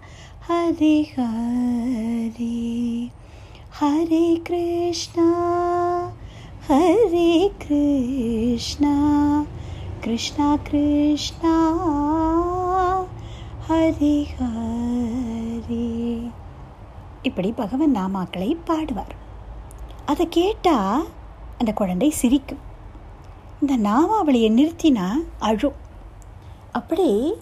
[0.51, 3.09] ஹரே ஹரே
[3.79, 5.27] ஹரே கிருஷ்ணா
[6.67, 8.93] ஹரே கிருஷ்ணா
[9.99, 11.55] கிருஷ்ணா கிருஷ்ணா
[13.69, 15.87] ஹரே ஹரே
[17.21, 19.15] இப்படி பகவன் நாமாக்களை பாடுவார்.
[20.05, 21.07] அதை கேட்டால்
[21.57, 22.61] அந்த குழந்தை சிரிக்கும்.
[23.61, 25.07] இந்த நாமாவளியை நிறுத்தினா
[25.39, 25.79] அழும்.
[26.71, 27.33] அப்படி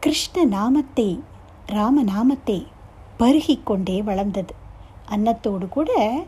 [0.00, 1.20] கிருஷ்ண நாமத்தை
[1.66, 2.66] ராம நாமத்தை
[3.18, 4.54] பருகி கொண்டே வளர்ந்தது.
[5.08, 6.22] அன்னத்தோடு கூட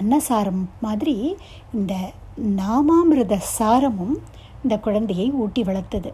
[0.00, 1.36] அன்னசாரம் மாதிரி
[1.74, 2.12] இந்த
[2.56, 4.16] நாமாமிரத சாரமும்
[4.62, 6.12] இந்த குழந்தையை ஊட்டி வளர்த்தது.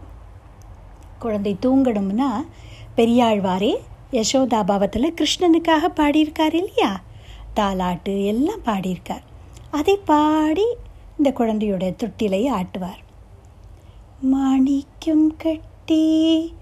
[1.19, 2.45] குழந்தை தூங்கணும்னா
[2.95, 3.75] பெரியாழ்வாரே
[4.11, 6.99] யசோதா பாவத்தில் கிருஷ்ணனுக்காக பாடியிருக்கார் இல்லையா?
[7.55, 9.23] தாலாட்டு எல்லாம் பாடியிருக்கார்.
[9.71, 10.65] அதை பாடி
[11.17, 13.01] இந்த குழந்தையோட தொட்டிலை ஆட்டுவார்.
[14.21, 16.53] மாணிக்கம் கட்டி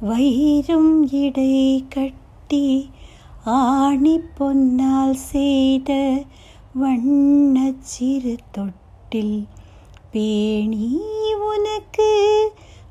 [0.00, 2.90] வைரம் இடை கட்டி
[3.44, 6.22] ஆணி பொன்னால் செய்த
[6.74, 9.46] வண்ண சிறு தொட்டில்.
[10.10, 11.00] பேணி
[11.52, 12.10] உனக்கு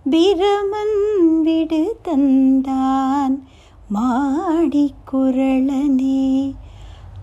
[0.09, 0.97] பிரமன்
[1.43, 3.35] விடு தந்தான்
[3.89, 6.53] மாடி குரளனே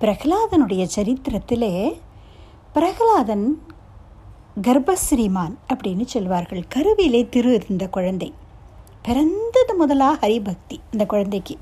[0.00, 2.00] பிரகலாதனுடைய சரித்திரத்திலே
[2.72, 3.62] பிரகலாதன்
[4.62, 6.64] கர்ப்பஸ்ரீமான் அப்படின்னு சொல்வார்கள்.
[6.68, 8.32] கருவிலே திரு இருந்த குழந்தை.
[9.02, 11.58] பிறந்தது முதலாக ஹரிபக்தி அந்த குழந்தைக்கு.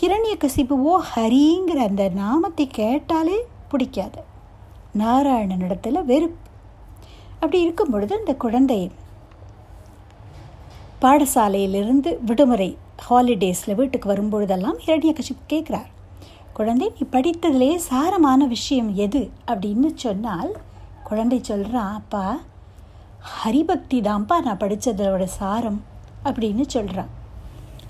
[0.00, 4.22] ஹிரண்ய கசிபுவோ ஹரிங்கிற அந்த நாமத்தை கேட்டாலே பிடிக்காது.
[4.98, 6.47] நாராயணனிடத்தில் வெறுப்பு
[7.40, 8.90] அப்படி இருக்கும் பொழுது அந்த குழந்தை
[11.02, 12.76] பாடசாலையிலிருந்து விடுமுறை
[13.10, 15.90] ஹாலிடேஸில் வீட்டுக்கு வரும்பொழுதெல்லாம் ஹிரண்ய கட்சி கேட்குறார்.
[16.52, 19.30] குழந்தை நீ படித்ததிலே சாரமான விஷயம் எது?
[19.46, 20.52] அப்படின்னு சொன்னால்
[21.04, 22.24] குழந்தை சொல்கிறான் அப்பா
[23.32, 25.82] ஹரிபக்தி தான்ப்பா நான் படித்ததோட சாரம்
[26.24, 27.12] அப்படின்னு சொல்கிறான்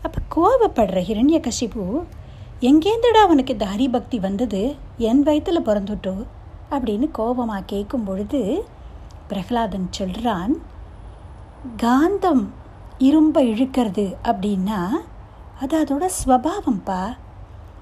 [0.03, 1.85] அப்போ கோபப்படுற ஹிரண்ய கசிப்பு
[2.61, 4.75] எங்கேருந்துடா அவனுக்கு இந்த ஹரிபக்தி வந்தது?
[4.99, 6.15] என் வயத்தில் பிறந்துட்டோ?
[6.71, 8.65] அப்படின்னு கோபமாக கேட்கும் பொழுது
[9.29, 10.55] பிரகலாதன் சொல்கிறான்
[11.77, 12.45] காந்தம்
[12.99, 14.81] இரும்பை இழுக்கிறது அப்படின்னா
[15.61, 17.03] அது அதோட ஸ்வபாவம்ப்பா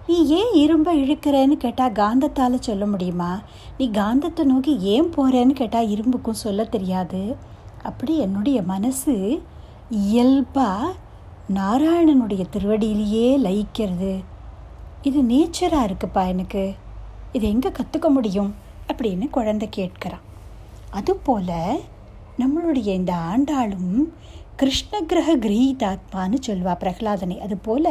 [0.06, 3.40] நீ ஏன் இரும்பை இழுக்கிறேன்னு கேட்டால் காந்தத்தால் சொல்ல முடியுமா?
[3.78, 7.36] நீ காந்தத்தை நோக்கி ஏன் போகிறேன்னு கேட்டால் இரும்புக்கும் சொல்ல தெரியாது.
[7.82, 9.42] அப்படி என்னுடைய மனசு
[9.90, 10.92] இயல்பாக
[11.54, 14.24] நாராயணனுடைய திருவடியிலேயே லயிக்கிறது.
[15.02, 16.74] இது நேச்சராக இருக்குப்பா எனக்கு.
[17.32, 18.54] இது எங்கே கற்றுக்க முடியும்?
[18.92, 20.24] அப்படின்னு குழந்தை கேட்குறான்
[20.98, 21.52] அதுபோல்
[22.40, 23.92] நம்மளுடைய இந்த ஆண்டாளும்
[24.60, 27.36] கிருஷ்ண கிரக கிரகீதாத்மான்னு சொல்வா பிரகலாதனை.
[27.46, 27.88] அதுபோல்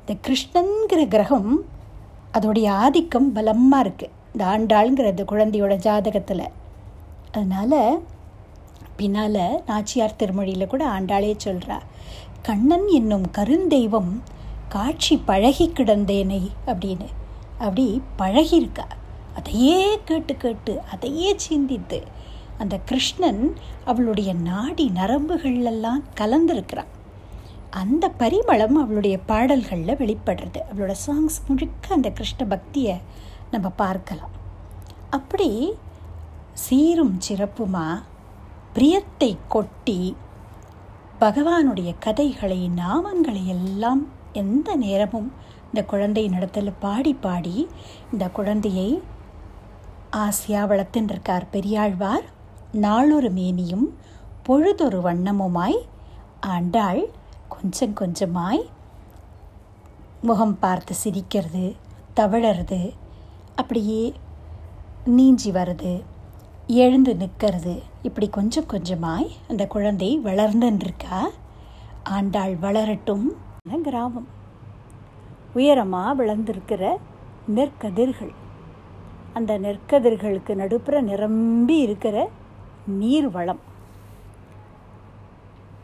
[0.00, 1.50] இந்த கிருஷ்ணங்கிற கிரகம்
[2.36, 6.46] அதோடைய ஆதிக்கம் பலமாக இருக்குது இந்த ஆண்டாளுங்கிற இந்த குழந்தையோட ஜாதகத்தில்.
[7.34, 7.80] அதனால்
[8.98, 11.78] பின்னால் நாச்சியார் திருமொழியில் கூட ஆண்டாளே சொல்கிறா
[12.48, 14.12] கண்ணன் என்னும் கருந்தெய்வம்
[14.74, 17.08] காட்சி பழகி கிடந்தேனை அப்படின்னு.
[17.64, 17.86] அப்படி
[18.20, 18.86] பழகியிருக்கா.
[19.34, 22.02] அதையே கேட்டு கேட்டு அதையே சிந்தித்து
[22.58, 26.90] அந்த கிருஷ்ணன் அவளுடைய நாடி நரம்புகளெல்லாம் கலந்துருக்கிறான்.
[27.70, 30.60] அந்த பரிமளம் அவளுடைய பாடல்களில் வெளிப்படுறது.
[30.70, 32.96] அவளோட சாங்ஸ் முழுக்க அந்த கிருஷ்ண பக்தியை
[33.50, 34.34] நம்ம பார்க்கலாம்.
[35.10, 35.74] அப்படி
[36.52, 38.02] சீரும் சிறப்புமா
[38.74, 40.16] பிரியத்தை கொட்டி
[41.20, 45.32] பகவானுடைய கதைகளை நாமங்களை எல்லாம் எந்த நேரமும்
[45.66, 47.68] இந்த குழந்தை நடத்தல பாடி பாடி
[48.12, 49.02] இந்த குழந்தையை
[50.16, 52.24] ஆசியா வளர்த்துன்றிருக்கார் பெரியாழ்வார்.
[52.72, 53.86] நாளொரு மேனியும்
[54.42, 55.78] பொழுதொரு வண்ணமுமாய்
[56.40, 57.02] ஆண்டாள்
[57.48, 58.62] கொஞ்சம் கொஞ்சமாய்
[60.22, 61.76] முகம் பார்த்து சிரிக்கிறது
[62.16, 62.92] தவழறது
[63.54, 64.14] அப்படியே
[65.04, 66.02] நீஞ்சி வருது
[66.66, 67.82] எழுந்து நிற்கிறது.
[68.02, 71.20] இப்படி கொஞ்சம் கொஞ்சமாய் அந்த குழந்தை வளர்ந்துருக்கா
[72.02, 73.26] ஆண்டாள் வளரட்டும்.
[73.82, 74.28] கிராமம்.
[75.54, 76.96] உயரமாக வளர்ந்துருக்கிற
[77.54, 78.34] நெற்கதிர்கள்.
[79.34, 82.30] அந்த நெற்கதிர்களுக்கு நடுப்புற நிரம்பி இருக்கிற
[82.86, 83.60] நீர் வளம்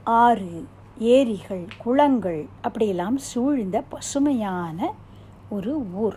[0.05, 0.67] ஆறு
[0.99, 4.95] ஏரிகள் குளங்கள் அப்படியெல்லாம் சூழ்ந்த பசுமையான
[5.49, 6.17] ஒரு ஊர்.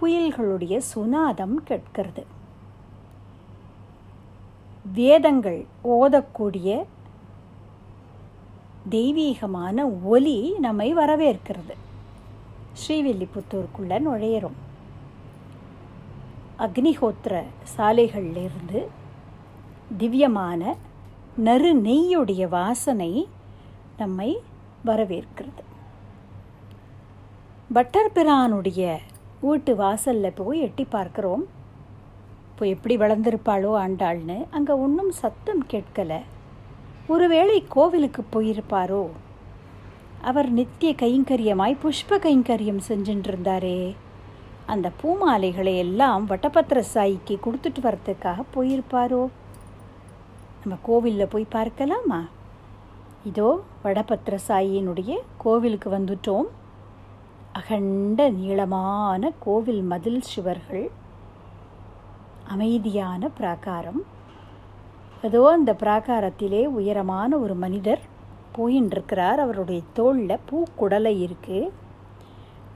[0.00, 2.26] குயில்களுடைய சுனாதம் கேட்கிறது.
[4.92, 6.84] வேதங்கள் ஓதக்கூடிய
[8.88, 11.74] தெய்வீகமான ஒலி நம்மை வரவேற்கிறது.
[12.72, 14.58] ஸ்ரீவில்லிபுத்தூருக்குள்ள நுழையிறோம்.
[16.64, 17.42] அக்னிஹோத்திர
[17.76, 18.80] சாலைகளிலிருந்து
[19.96, 20.76] திவ்யமான
[21.36, 23.28] நறு நெய்யுடைய வாசனை
[23.96, 24.30] நம்மை
[24.86, 25.62] வரவேற்கிறது.
[27.72, 28.96] பட்டர் பிரானுடைய
[29.40, 31.44] வீட்டு வாசலில் போய் எட்டி பார்க்குறோம்.
[32.50, 36.20] இப்போ எப்படி வளர்ந்துருப்பாளோ ஆண்டாள்னு அங்கே ஒன்றும் சத்தம் கேட்கலை.
[37.06, 39.08] ஒருவேளை கோவிலுக்கு போயிருப்பாரோ?
[40.22, 43.94] அவர் நித்திய கைங்கரியமாய் புஷ்ப கைங்கரியம் செஞ்சுட்டு இருந்தாரே
[44.72, 49.22] அந்த பூமாலைகளை எல்லாம் வட்டபத்திர சாயிக்கு கொடுத்துட்டு வரத்துக்காக போயிருப்பாரோ?
[50.62, 52.20] நம்ம கோவிலில் போய் பார்க்கலாமா?
[53.24, 53.48] இதோ
[53.84, 56.48] வடபத்திர சாயினுடைய கோவிலுக்கு வந்துட்டோம்.
[57.52, 60.86] அகண்ட நீளமான கோவில் மதில் சுவர்கள்.
[62.48, 64.00] அமைதியான பிராகாரம்.
[65.22, 68.02] ஏதோ அந்த பிராகாரத்திலே உயரமான ஒரு மனிதர்
[68.56, 69.38] போயின்றிருக்கிறார்.
[69.44, 71.70] அவருடைய தோளில் பூக்குடலை இருக்குது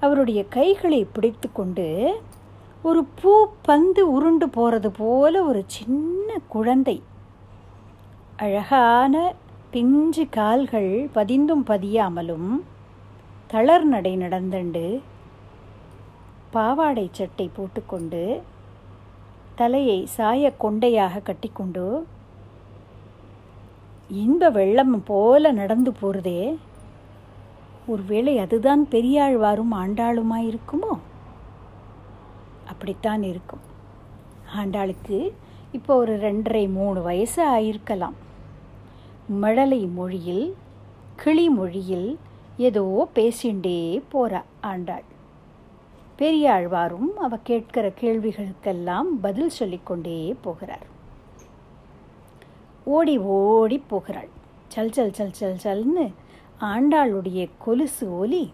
[0.05, 1.87] அவருடைய கைகளை பிடித்து கொண்டு
[2.83, 6.97] ஒரு பூ பந்து உருண்டு போகிறது போல ஒரு சின்ன குழந்தை.
[8.37, 9.35] அழகான
[9.71, 12.49] பிஞ்சு கால்கள் பதிந்தும் பதியாமலும்
[13.53, 14.85] தளர் நடை நடந்தண்டு.
[16.51, 18.25] பாவாடை சட்டை போட்டுக்கொண்டு
[19.55, 21.87] தலையை சாய கொண்டையாக கட்டிக்கொண்டு
[24.23, 26.43] இன்ப வெள்ளம் போல நடந்து போகிறதே
[27.87, 30.93] ஒருவேளை அதுதான் பெரியாழ்வாரும் ஆண்டாளுமாய் இருக்குமோ
[32.67, 33.61] அப்படித்தான் இருக்கும்.
[34.57, 35.33] ஆண்டாளுக்கு
[35.73, 38.17] இப்போ ஒரு ரெண்டரை மூணு வயசு ஆயிருக்கலாம்.
[39.29, 40.57] மழலை மொழியில்
[41.17, 42.19] கிளி மொழியில்
[42.57, 45.05] ஏதோ பேசிண்டே போறா ஆண்டாள்.
[46.19, 50.87] பெரியாழ்வாரும் அவ கேட்கிற கேள்விகளுக்கெல்லாம் பதில் சொல்லிக்கொண்டே போகிறார்.
[52.85, 54.29] ஓடி ஓடி போகிறாள்.
[54.69, 56.13] சல் சல் சல் சல் சல்னு
[56.63, 58.53] ஆண்டாளுடைய கொலுசு ஒலி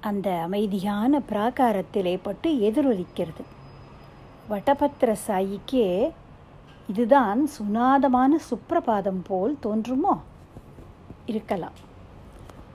[0.00, 3.44] அந்த அமைதியான பிராகாரத்திலே பட்டு எதிரொலிக்கிறது.
[4.50, 6.10] வட்டபத்திர சாயிக்கே
[6.88, 10.20] இதுதான் சுனாதமான சுப்பிரபாதம் போல் தோன்றுமோ?
[11.26, 11.76] இருக்கலாம்.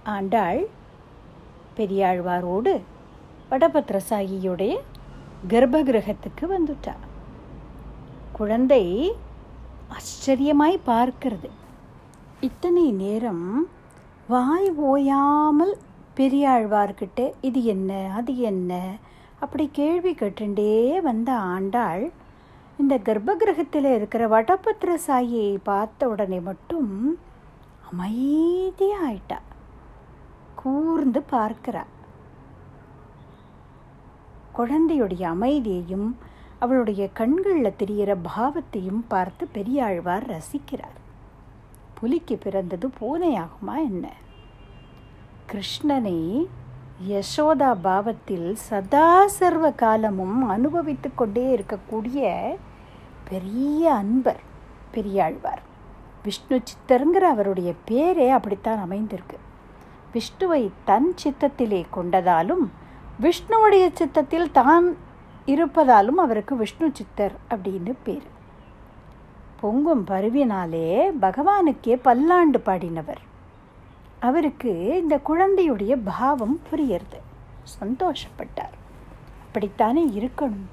[0.04, 0.67] ஆண்டாள்
[1.78, 2.82] பெரியாழ்வாரோடு
[3.50, 4.78] வடபத்திர சாயியுடைய
[5.50, 6.95] கர்ப்பகிரகத்துக்கு வந்துட்டா
[8.32, 9.13] குழந்தை
[9.88, 11.50] ஆச்சரியமாய் பார்க்கிறது.
[12.41, 13.69] இத்தனை நேரம்
[14.31, 15.71] வாய் ஓயாமல்
[16.15, 17.91] பெரியாழ்வார்கிட்ட இது என்ன?
[18.15, 18.71] அது என்ன?
[19.39, 22.11] அப்படி கேள்வி கேட்டுண்டே வந்த ஆண்டாள்
[22.77, 27.19] இந்த கர்ப்பகிரகத்தில் இருக்கிற வடபத்திர சாயியை பார்த்த உடனே மட்டும்
[27.91, 29.39] அமைதியாக ஆயிட்டா
[30.55, 31.83] கூர்ந்து பார்க்கிறா.
[34.57, 36.17] குழந்தையுடைய அமைதியையும்
[36.59, 40.97] அவளுடைய கண்களில் தெரிகிற பாவத்தையும் பார்த்து பெரியாழ்வார் ரசிக்கிறார்.
[41.99, 44.12] புலிக்கு பிறந்தது பூனையாகுமா என்ன?
[45.51, 46.47] கிருஷ்ணனை
[47.09, 52.38] யசோதா பாவத்தில் சதா சர்வ காலமும் அனுபவித்து கொண்டே இருக்கக்கூடிய
[53.29, 54.39] பெரிய அன்பர்
[54.91, 55.62] பெரியாழ்வார்.
[56.23, 59.38] விஷ்ணு சித்தருங்கிற அவருடைய பேரே அப்படித்தான் அமைந்திருக்கு.
[60.13, 62.65] விஷ்ணுவை தன் சித்தத்திலே கொண்டதாலும்
[63.21, 64.95] விஷ்ணுவுடைய சித்தத்தில் தான்
[65.45, 68.38] இருப்பதாலும் அவருக்கு விஷ்ணு சித்தர் அப்படின்னு பேர்.
[69.62, 73.24] பொங்கும் பருவினாலே பகவானுக்கே பல்லாண்டு பாடினவர்.
[74.19, 77.19] அவருக்கு இந்த குழந்தையுடைய பாவம் புரியறது.
[77.82, 78.78] சந்தோஷப்பட்டார்.
[79.41, 80.67] அப்படித்தானே இருக்கணும்?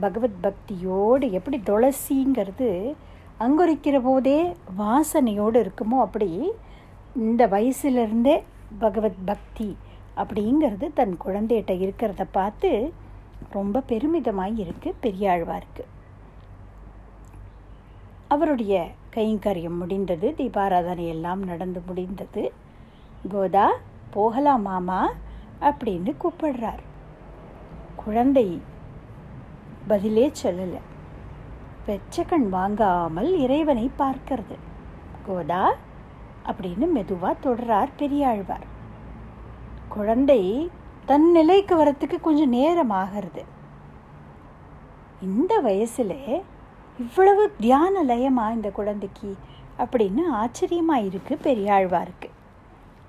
[0.00, 2.94] பகவத் பக்தியோடு எப்படி துளசிங்கிறது
[3.40, 6.52] அங்குரிக்கிற போதே வாசனையோடு இருக்குமோ அப்படி
[7.16, 8.42] இந்த வயசுலேருந்தே
[8.78, 9.76] பகவத் பக்தி
[10.16, 12.92] அப்படிங்கிறது தன் குழந்தைகிட்ட இருக்கிறத பார்த்து
[13.50, 15.84] ரொம்ப பெருமிதமாக இருக்குது பெரியாழ்வாருக்கு.
[18.28, 20.34] அவருடைய கைங்கரியம் முடிந்தது.
[20.36, 22.52] தீபாராதனை எல்லாம் நடந்து முடிந்தது.
[23.28, 23.72] கோதா
[24.10, 25.12] போகலாம் மாமா
[25.60, 26.82] அப்படின்னு கூப்பிடுறார்.
[27.96, 28.60] குழந்தை
[29.86, 30.80] பதிலே சொல்லலை.
[31.86, 34.56] வெச்சக்கண் வாங்காமல் இறைவனை பார்க்கிறது.
[35.26, 35.74] கோதா
[36.46, 38.74] அப்படின்னு மெதுவாக தொடரார் பெரியாழ்வார்.
[39.88, 40.70] குழந்தை
[41.06, 43.44] தன் நிலைக்கு வரத்துக்கு கொஞ்சம் நேரம் ஆகிறது.
[45.22, 46.42] இந்த வயசில்
[46.98, 49.30] இவ்வளவு தியான லயமா இந்த குழந்தைக்கு?
[49.78, 52.28] அப்படின்னு ஆச்சரியமாக இருக்கு பெரியாழ்வாருக்கு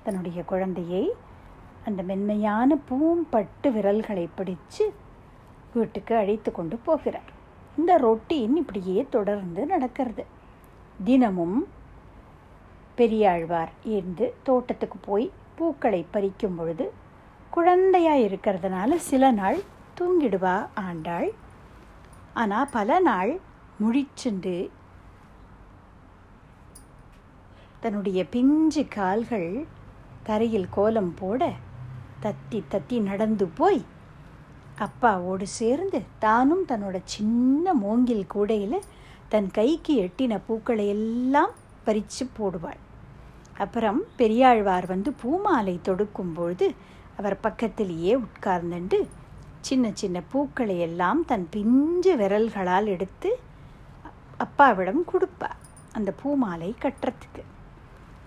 [0.03, 1.03] தன்னுடைய குழந்தையை
[1.85, 4.85] அந்த மென்மையான பூம்பட்டு விரல்களை பிடிச்சு
[5.73, 7.31] வீட்டுக்கு அழைத்து கொண்டு போகிறார்.
[7.77, 10.25] இந்த ரொட்டீன் இப்படியே தொடர்ந்து நடக்கிறது.
[11.03, 11.67] தினமும்
[12.95, 16.85] பெரியாழ்வார் இருந்து தோட்டத்துக்கு போய் பூக்களை பறிக்கும் பொழுது
[17.49, 19.59] குழந்தையாக இருக்கிறதுனால சில நாள்
[19.99, 21.29] தூங்கிடுவா ஆண்டாள்.
[22.33, 23.31] ஆனால் பல நாள்
[23.81, 24.69] முழிச்சென்று
[27.79, 29.65] தன்னுடைய பிஞ்சு கால்கள்
[30.23, 31.51] தரையில் கோலம் போட
[32.21, 33.85] தத்தி தத்தி நடந்து போய்
[34.77, 38.79] அப்பாவோடு சேர்ந்து தானும் தன்னோட சின்ன மூங்கில் கூடையில்
[39.29, 41.51] தன் கைக்கு எட்டின பூக்களை எல்லாம்
[41.83, 42.81] பறித்து போடுவாள்.
[43.57, 46.73] அப்புறம் பெரியாழ்வார் வந்து பூமாலை தொடுக்கும் பொழுது
[47.17, 49.07] அவர் பக்கத்திலேயே உட்கார்ந்துண்டு
[49.61, 53.39] சின்ன சின்ன பூக்களை எல்லாம் தன் பிஞ்சு விரல்களால் எடுத்து
[54.37, 55.49] அப்பாவிடம் கொடுப்பா.
[55.91, 57.43] அந்த பூமாலை கட்டுறதுக்கு.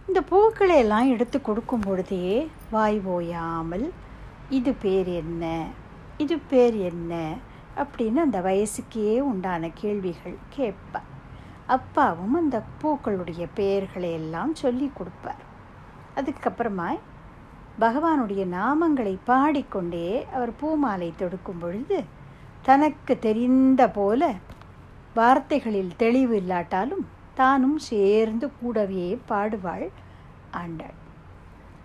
[0.07, 3.91] இந்த பூக்களை எல்லாம் எடுத்து கொடுக்கும் பொழுதே வாய் ஓயாமல்
[4.49, 5.67] இது பேர் என்ன?
[6.17, 7.35] இது பேர் என்ன?
[7.77, 11.01] அப்படின்னு அந்த வயசுக்கே உண்டான கேள்விகள் கேட்பா.
[11.67, 15.45] அப்பாவும் அந்த பூக்களுடைய பெயர்களை எல்லாம் சொல்லி கொடுப்பார்.
[16.17, 16.99] அதுக்கப்புறமா
[17.81, 22.05] பகவானுடைய நாமங்களை பாடிக்கொண்டே அவர் பூமாலை தொடுக்கும் பொழுது
[22.63, 24.35] தனக்கு தெரிந்த போல
[25.15, 29.89] வார்த்தைகளில் தெளிவு இல்லாட்டாலும் தானும் சேர்ந்து கூடவே பாடுவாள்
[30.51, 30.99] ஆண்டாள்.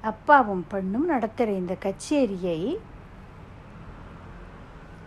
[0.01, 2.77] அப்பாவும் பெண்ணும் நடத்துகிற இந்த கச்சேரியை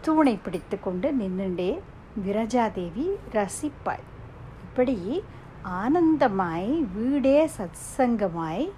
[0.00, 1.80] தூணை பிடித்து கொண்டு நின்றுண்டே
[2.26, 4.04] விரஜாதேவி ரசிப்பாள்.
[4.62, 5.24] இப்படி
[5.82, 8.70] ஆனந்தமாய் வீடே சத்சங்கமாய்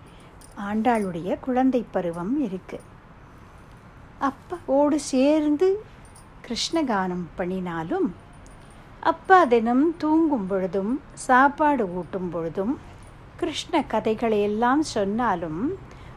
[0.68, 2.80] ஆண்டாளுடைய குழந்தை பருவம் இருக்கு.
[4.28, 5.84] அப்பாவோடு சேர்ந்து
[6.46, 8.14] கிருஷ்ணகானம் பண்ணினாலும்
[9.08, 10.90] அப்பா தினம் தூங்கும் பொழுதும்
[11.26, 12.72] சாப்பாடு ஊட்டும் பொழுதும்
[13.36, 15.62] கிருஷ்ண கதைகளை எல்லாம் சொன்னாலும்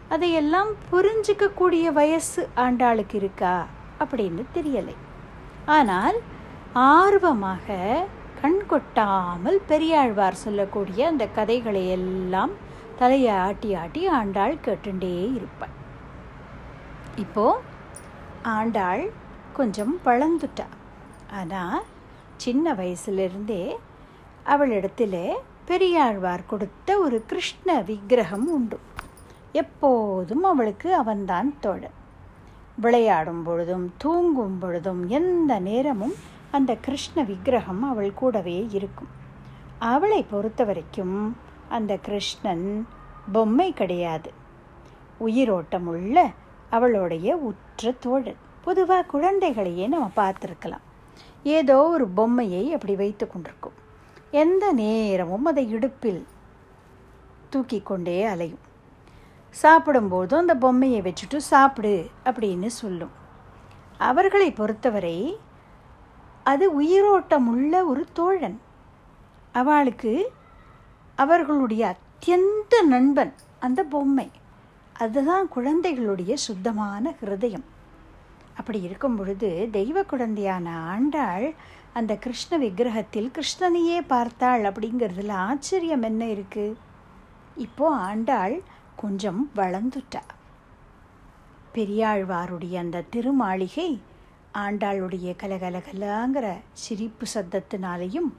[0.09, 3.53] அதையெல்லாம் புரிஞ்சிக்கக்கூடிய வயசு ஆண்டாளுக்கு இருக்கா
[4.03, 4.95] அப்படின்னு தெரியலை.
[5.65, 6.17] ஆனால்
[6.73, 7.77] ஆர்வமாக
[8.41, 12.53] கண் கொட்டாமல் பெரியாழ்வார் சொல்லக்கூடிய அந்த கதைகளை எல்லாம்
[12.99, 15.73] தலையை ஆட்டி ஆட்டி ஆண்டாள் கேட்டுண்டே இருப்பாள்.
[17.15, 17.47] இப்போ
[18.57, 19.05] ஆண்டாள்
[19.53, 20.69] கொஞ்சம் வளர்ந்துட்டா.
[21.39, 21.81] ஆனால்
[22.35, 23.75] சின்ன வயசுலேருந்தே
[24.43, 25.33] அவளிடத்தில்
[25.65, 28.79] பெரியாழ்வார் கொடுத்த ஒரு கிருஷ்ண விக்கிரகம் உண்டு.
[29.51, 32.01] எப்போதும் அவளுக்கு அவன்தான் தோழன்.
[32.75, 36.13] விளையாடும் பொழுதும் தூங்கும் பொழுதும் எந்த நேரமும்
[36.51, 39.07] அந்த கிருஷ்ண விக்கிரகம் அவள் கூடவே இருக்கும்.
[39.77, 41.37] அவளை பொறுத்த வரைக்கும்
[41.69, 42.87] அந்த கிருஷ்ணன்
[43.31, 44.31] பொம்மை கிடையாது.
[45.17, 46.31] உயிரோட்டம் உள்ள
[46.69, 48.35] அவளுடைய உற்ற தோழன்.
[48.63, 50.83] பொதுவாக குழந்தைகளையே நம்ம பார்த்துருக்கலாம்.
[51.43, 53.73] ஏதோ ஒரு பொம்மையை அப்படி வைத்து கொண்டிருக்கும்.
[54.31, 56.27] எந்த நேரமும் அதை இடுப்பில்
[57.49, 58.71] தூக்கி கொண்டே அலையும்.
[59.49, 63.11] சாப்பிடும்போதும் அந்த பொம்மையை வச்சுட்டு சாப்பிடு அப்படின்னு சொல்லும்.
[63.97, 65.39] அவர்களை பொறுத்தவரை
[66.43, 68.61] அது உயிரோட்டம் உள்ள ஒரு தோழன்.
[69.51, 70.31] அவளுக்கு
[71.15, 74.31] அவர்களுடைய அத்தியந்த நண்பன் அந்த பொம்மை.
[74.93, 77.63] அதுதான் குழந்தைகளுடைய சுத்தமான ஹிருதயம்.
[78.57, 81.53] அப்படி இருக்கும் பொழுது தெய்வ குழந்தையான ஆண்டாள்
[81.93, 86.77] அந்த கிருஷ்ண விக்கிரகத்தில் கிருஷ்ணனையே பார்த்தாள் அப்படிங்கிறதுல ஆச்சரியம் என்ன இருக்கு?
[87.55, 88.61] இப்போ ஆண்டாள்
[88.95, 90.23] கொஞ்சம் வளர்ந்துட்டா.
[91.73, 93.99] பெரியாழ்வாருடைய அந்த திருமாளிகை
[94.53, 98.29] ஆண்டாளுடைய கலகலகலாங்கிற சிரிப்பு சத்தத்தினாலையும்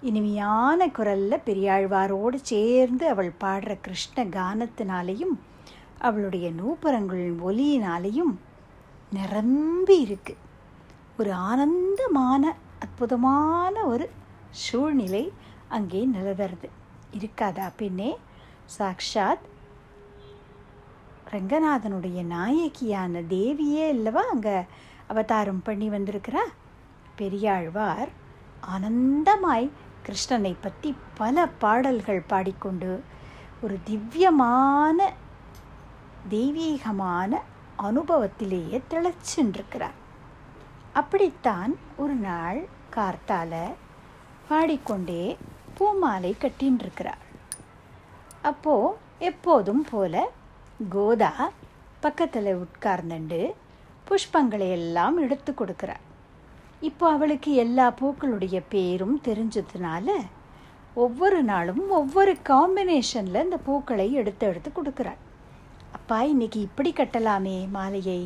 [0.00, 5.34] இனிமையான குரலில் பெரியாழ்வாரோடு சேர்ந்து அவள் பாடுற கிருஷ்ண கானத்தினாலையும்
[5.98, 8.32] அவளுடைய நூப்பரங்களின் ஒலியினாலையும்
[9.12, 10.36] நிரம்பி இருக்கு.
[11.18, 14.10] ஒரு ஆனந்தமான அற்புதமான ஒரு
[14.50, 15.32] சூழ்நிலை
[15.68, 16.68] அங்கே நிலவருது
[17.12, 18.18] இருக்காதா பின்னே
[18.78, 19.46] சாக்ஷாத்
[21.30, 24.62] ரங்கநாதனுடைய நாயகியான தேவியே இல்லவா அங்கே
[25.06, 26.42] அவதாரம் பண்ணி வந்திருக்கிறா?
[27.16, 28.08] பெரியாழ்வார்
[28.72, 29.70] ஆனந்தமாய்
[30.06, 33.02] கிருஷ்ணனை பற்றி பல பாடல்கள் பாடிக்கொண்டு
[33.62, 35.12] ஒரு திவ்யமான
[36.28, 37.42] தெய்வீகமான
[37.88, 39.96] அனுபவத்திலேயே திளைச்சுன்றிருக்கிறார்.
[40.92, 42.60] அப்படித்தான் ஒரு நாள்
[42.96, 43.54] கார்த்தால
[44.48, 45.24] பாடிக்கொண்டே
[45.78, 47.22] பூமாலை கட்டின்றிருக்கிறார்
[48.42, 48.74] அப்போ
[49.18, 50.14] எப்போதும் போல
[50.88, 51.32] கோதா
[52.00, 53.40] பக்கத்தில் உட்கார்ந்துண்டு
[54.08, 56.04] புஷ்பங்களை எல்லாம் எடுத்து கொடுக்குறார்
[56.80, 60.08] இப்போ அவளுக்கு எல்லா பூக்களுடைய பேரும் தெரிஞ்சதுனால
[60.94, 65.20] ஒவ்வொரு நாளும் ஒவ்வொரு காம்பினேஷனில் இந்த பூக்களை எடுத்து எடுத்து கொடுக்குறாள்.
[65.92, 68.20] அப்பா இன்னைக்கு இப்படி கட்டலாமே மாலையை.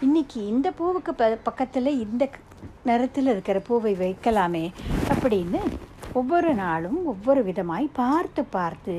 [0.00, 2.24] இன்னைக்கு இந்த பூவுக்கு ப பக்கத்தில் இந்த
[2.84, 4.62] நிறத்தில் இருக்கிற பூவை வைக்கலாமே
[5.08, 5.60] அப்படின்னு
[6.12, 8.94] ஒவ்வொரு நாளும் ஒவ்வொரு விதமாய் பார்த்து பார்த்து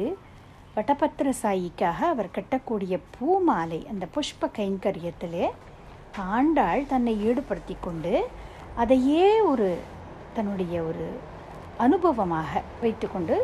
[0.75, 5.45] வட்டபத்திர சாயிக்காக அவர் கட்டக்கூடிய பூ மாலை அந்த புஷ்ப கைங்கரியத்திலே
[6.27, 8.13] ஆண்டாள் தன்னை ஈடுபடுத்தி கொண்டு
[8.75, 9.69] அதையே ஒரு
[10.33, 11.07] தன்னுடைய ஒரு
[11.79, 13.35] அனுபவமாக வைத்துக்கொண்டு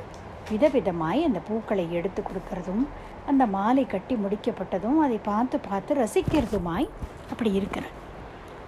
[0.52, 2.86] விதவிதமாய் அந்த பூக்களை எடுத்து கொடுக்கறதும்
[3.30, 6.88] அந்த மாலை கட்டி முடிக்கப்பட்டதும் அதை பார்த்து பார்த்து ரசிக்கிறதுமாய்
[7.32, 7.96] அப்படி இருக்கிறார்.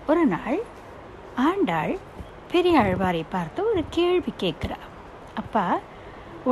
[0.07, 0.57] ஒரு நாள்
[1.47, 1.93] ஆண்டாள்
[2.51, 4.79] பெரிய ஆழ்வாரை பார்த்து ஒரு கேள்வி கேட்குறா
[5.33, 5.65] அப்பா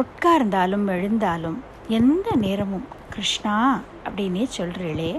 [0.01, 1.57] உட்கார்ந்தாலும் எழுந்தாலும்
[1.99, 3.55] எந்த நேரமும் கிருஷ்ணா
[4.05, 5.11] அப்படின்னே சொல்கிறீளே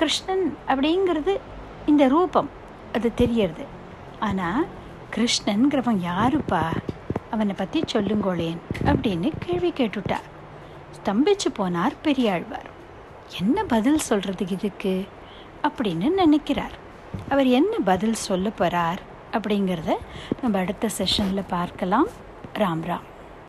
[0.00, 1.34] கிருஷ்ணன் அப்படிங்கிறது
[1.86, 2.50] இந்த ரூபம்
[2.96, 3.64] அது தெரியறது.
[4.26, 4.66] ஆனால்
[5.14, 6.62] கிருஷ்ணன்கிறவன் யாருப்பா?
[7.34, 10.18] அவனை பற்றி சொல்லுங்கோளேன் அப்படின்னு கேள்வி கேட்டுட்டா
[10.94, 12.70] ஸ்தம்பிச்சு போனார் பெரியாழ்வார்.
[13.38, 15.04] என்ன பதில் சொல்கிறது இதுக்கு?
[15.62, 16.84] அப்படின்னு நினைக்கிறார்.
[17.28, 19.00] அவர் என்ன பதில் சொல்ல போகிறார்
[19.32, 19.94] அப்படிங்கிறத
[20.42, 22.06] நம்ம அடுத்த செஷனில் பார்க்கலாம்.
[22.54, 23.15] ராம் ராம்.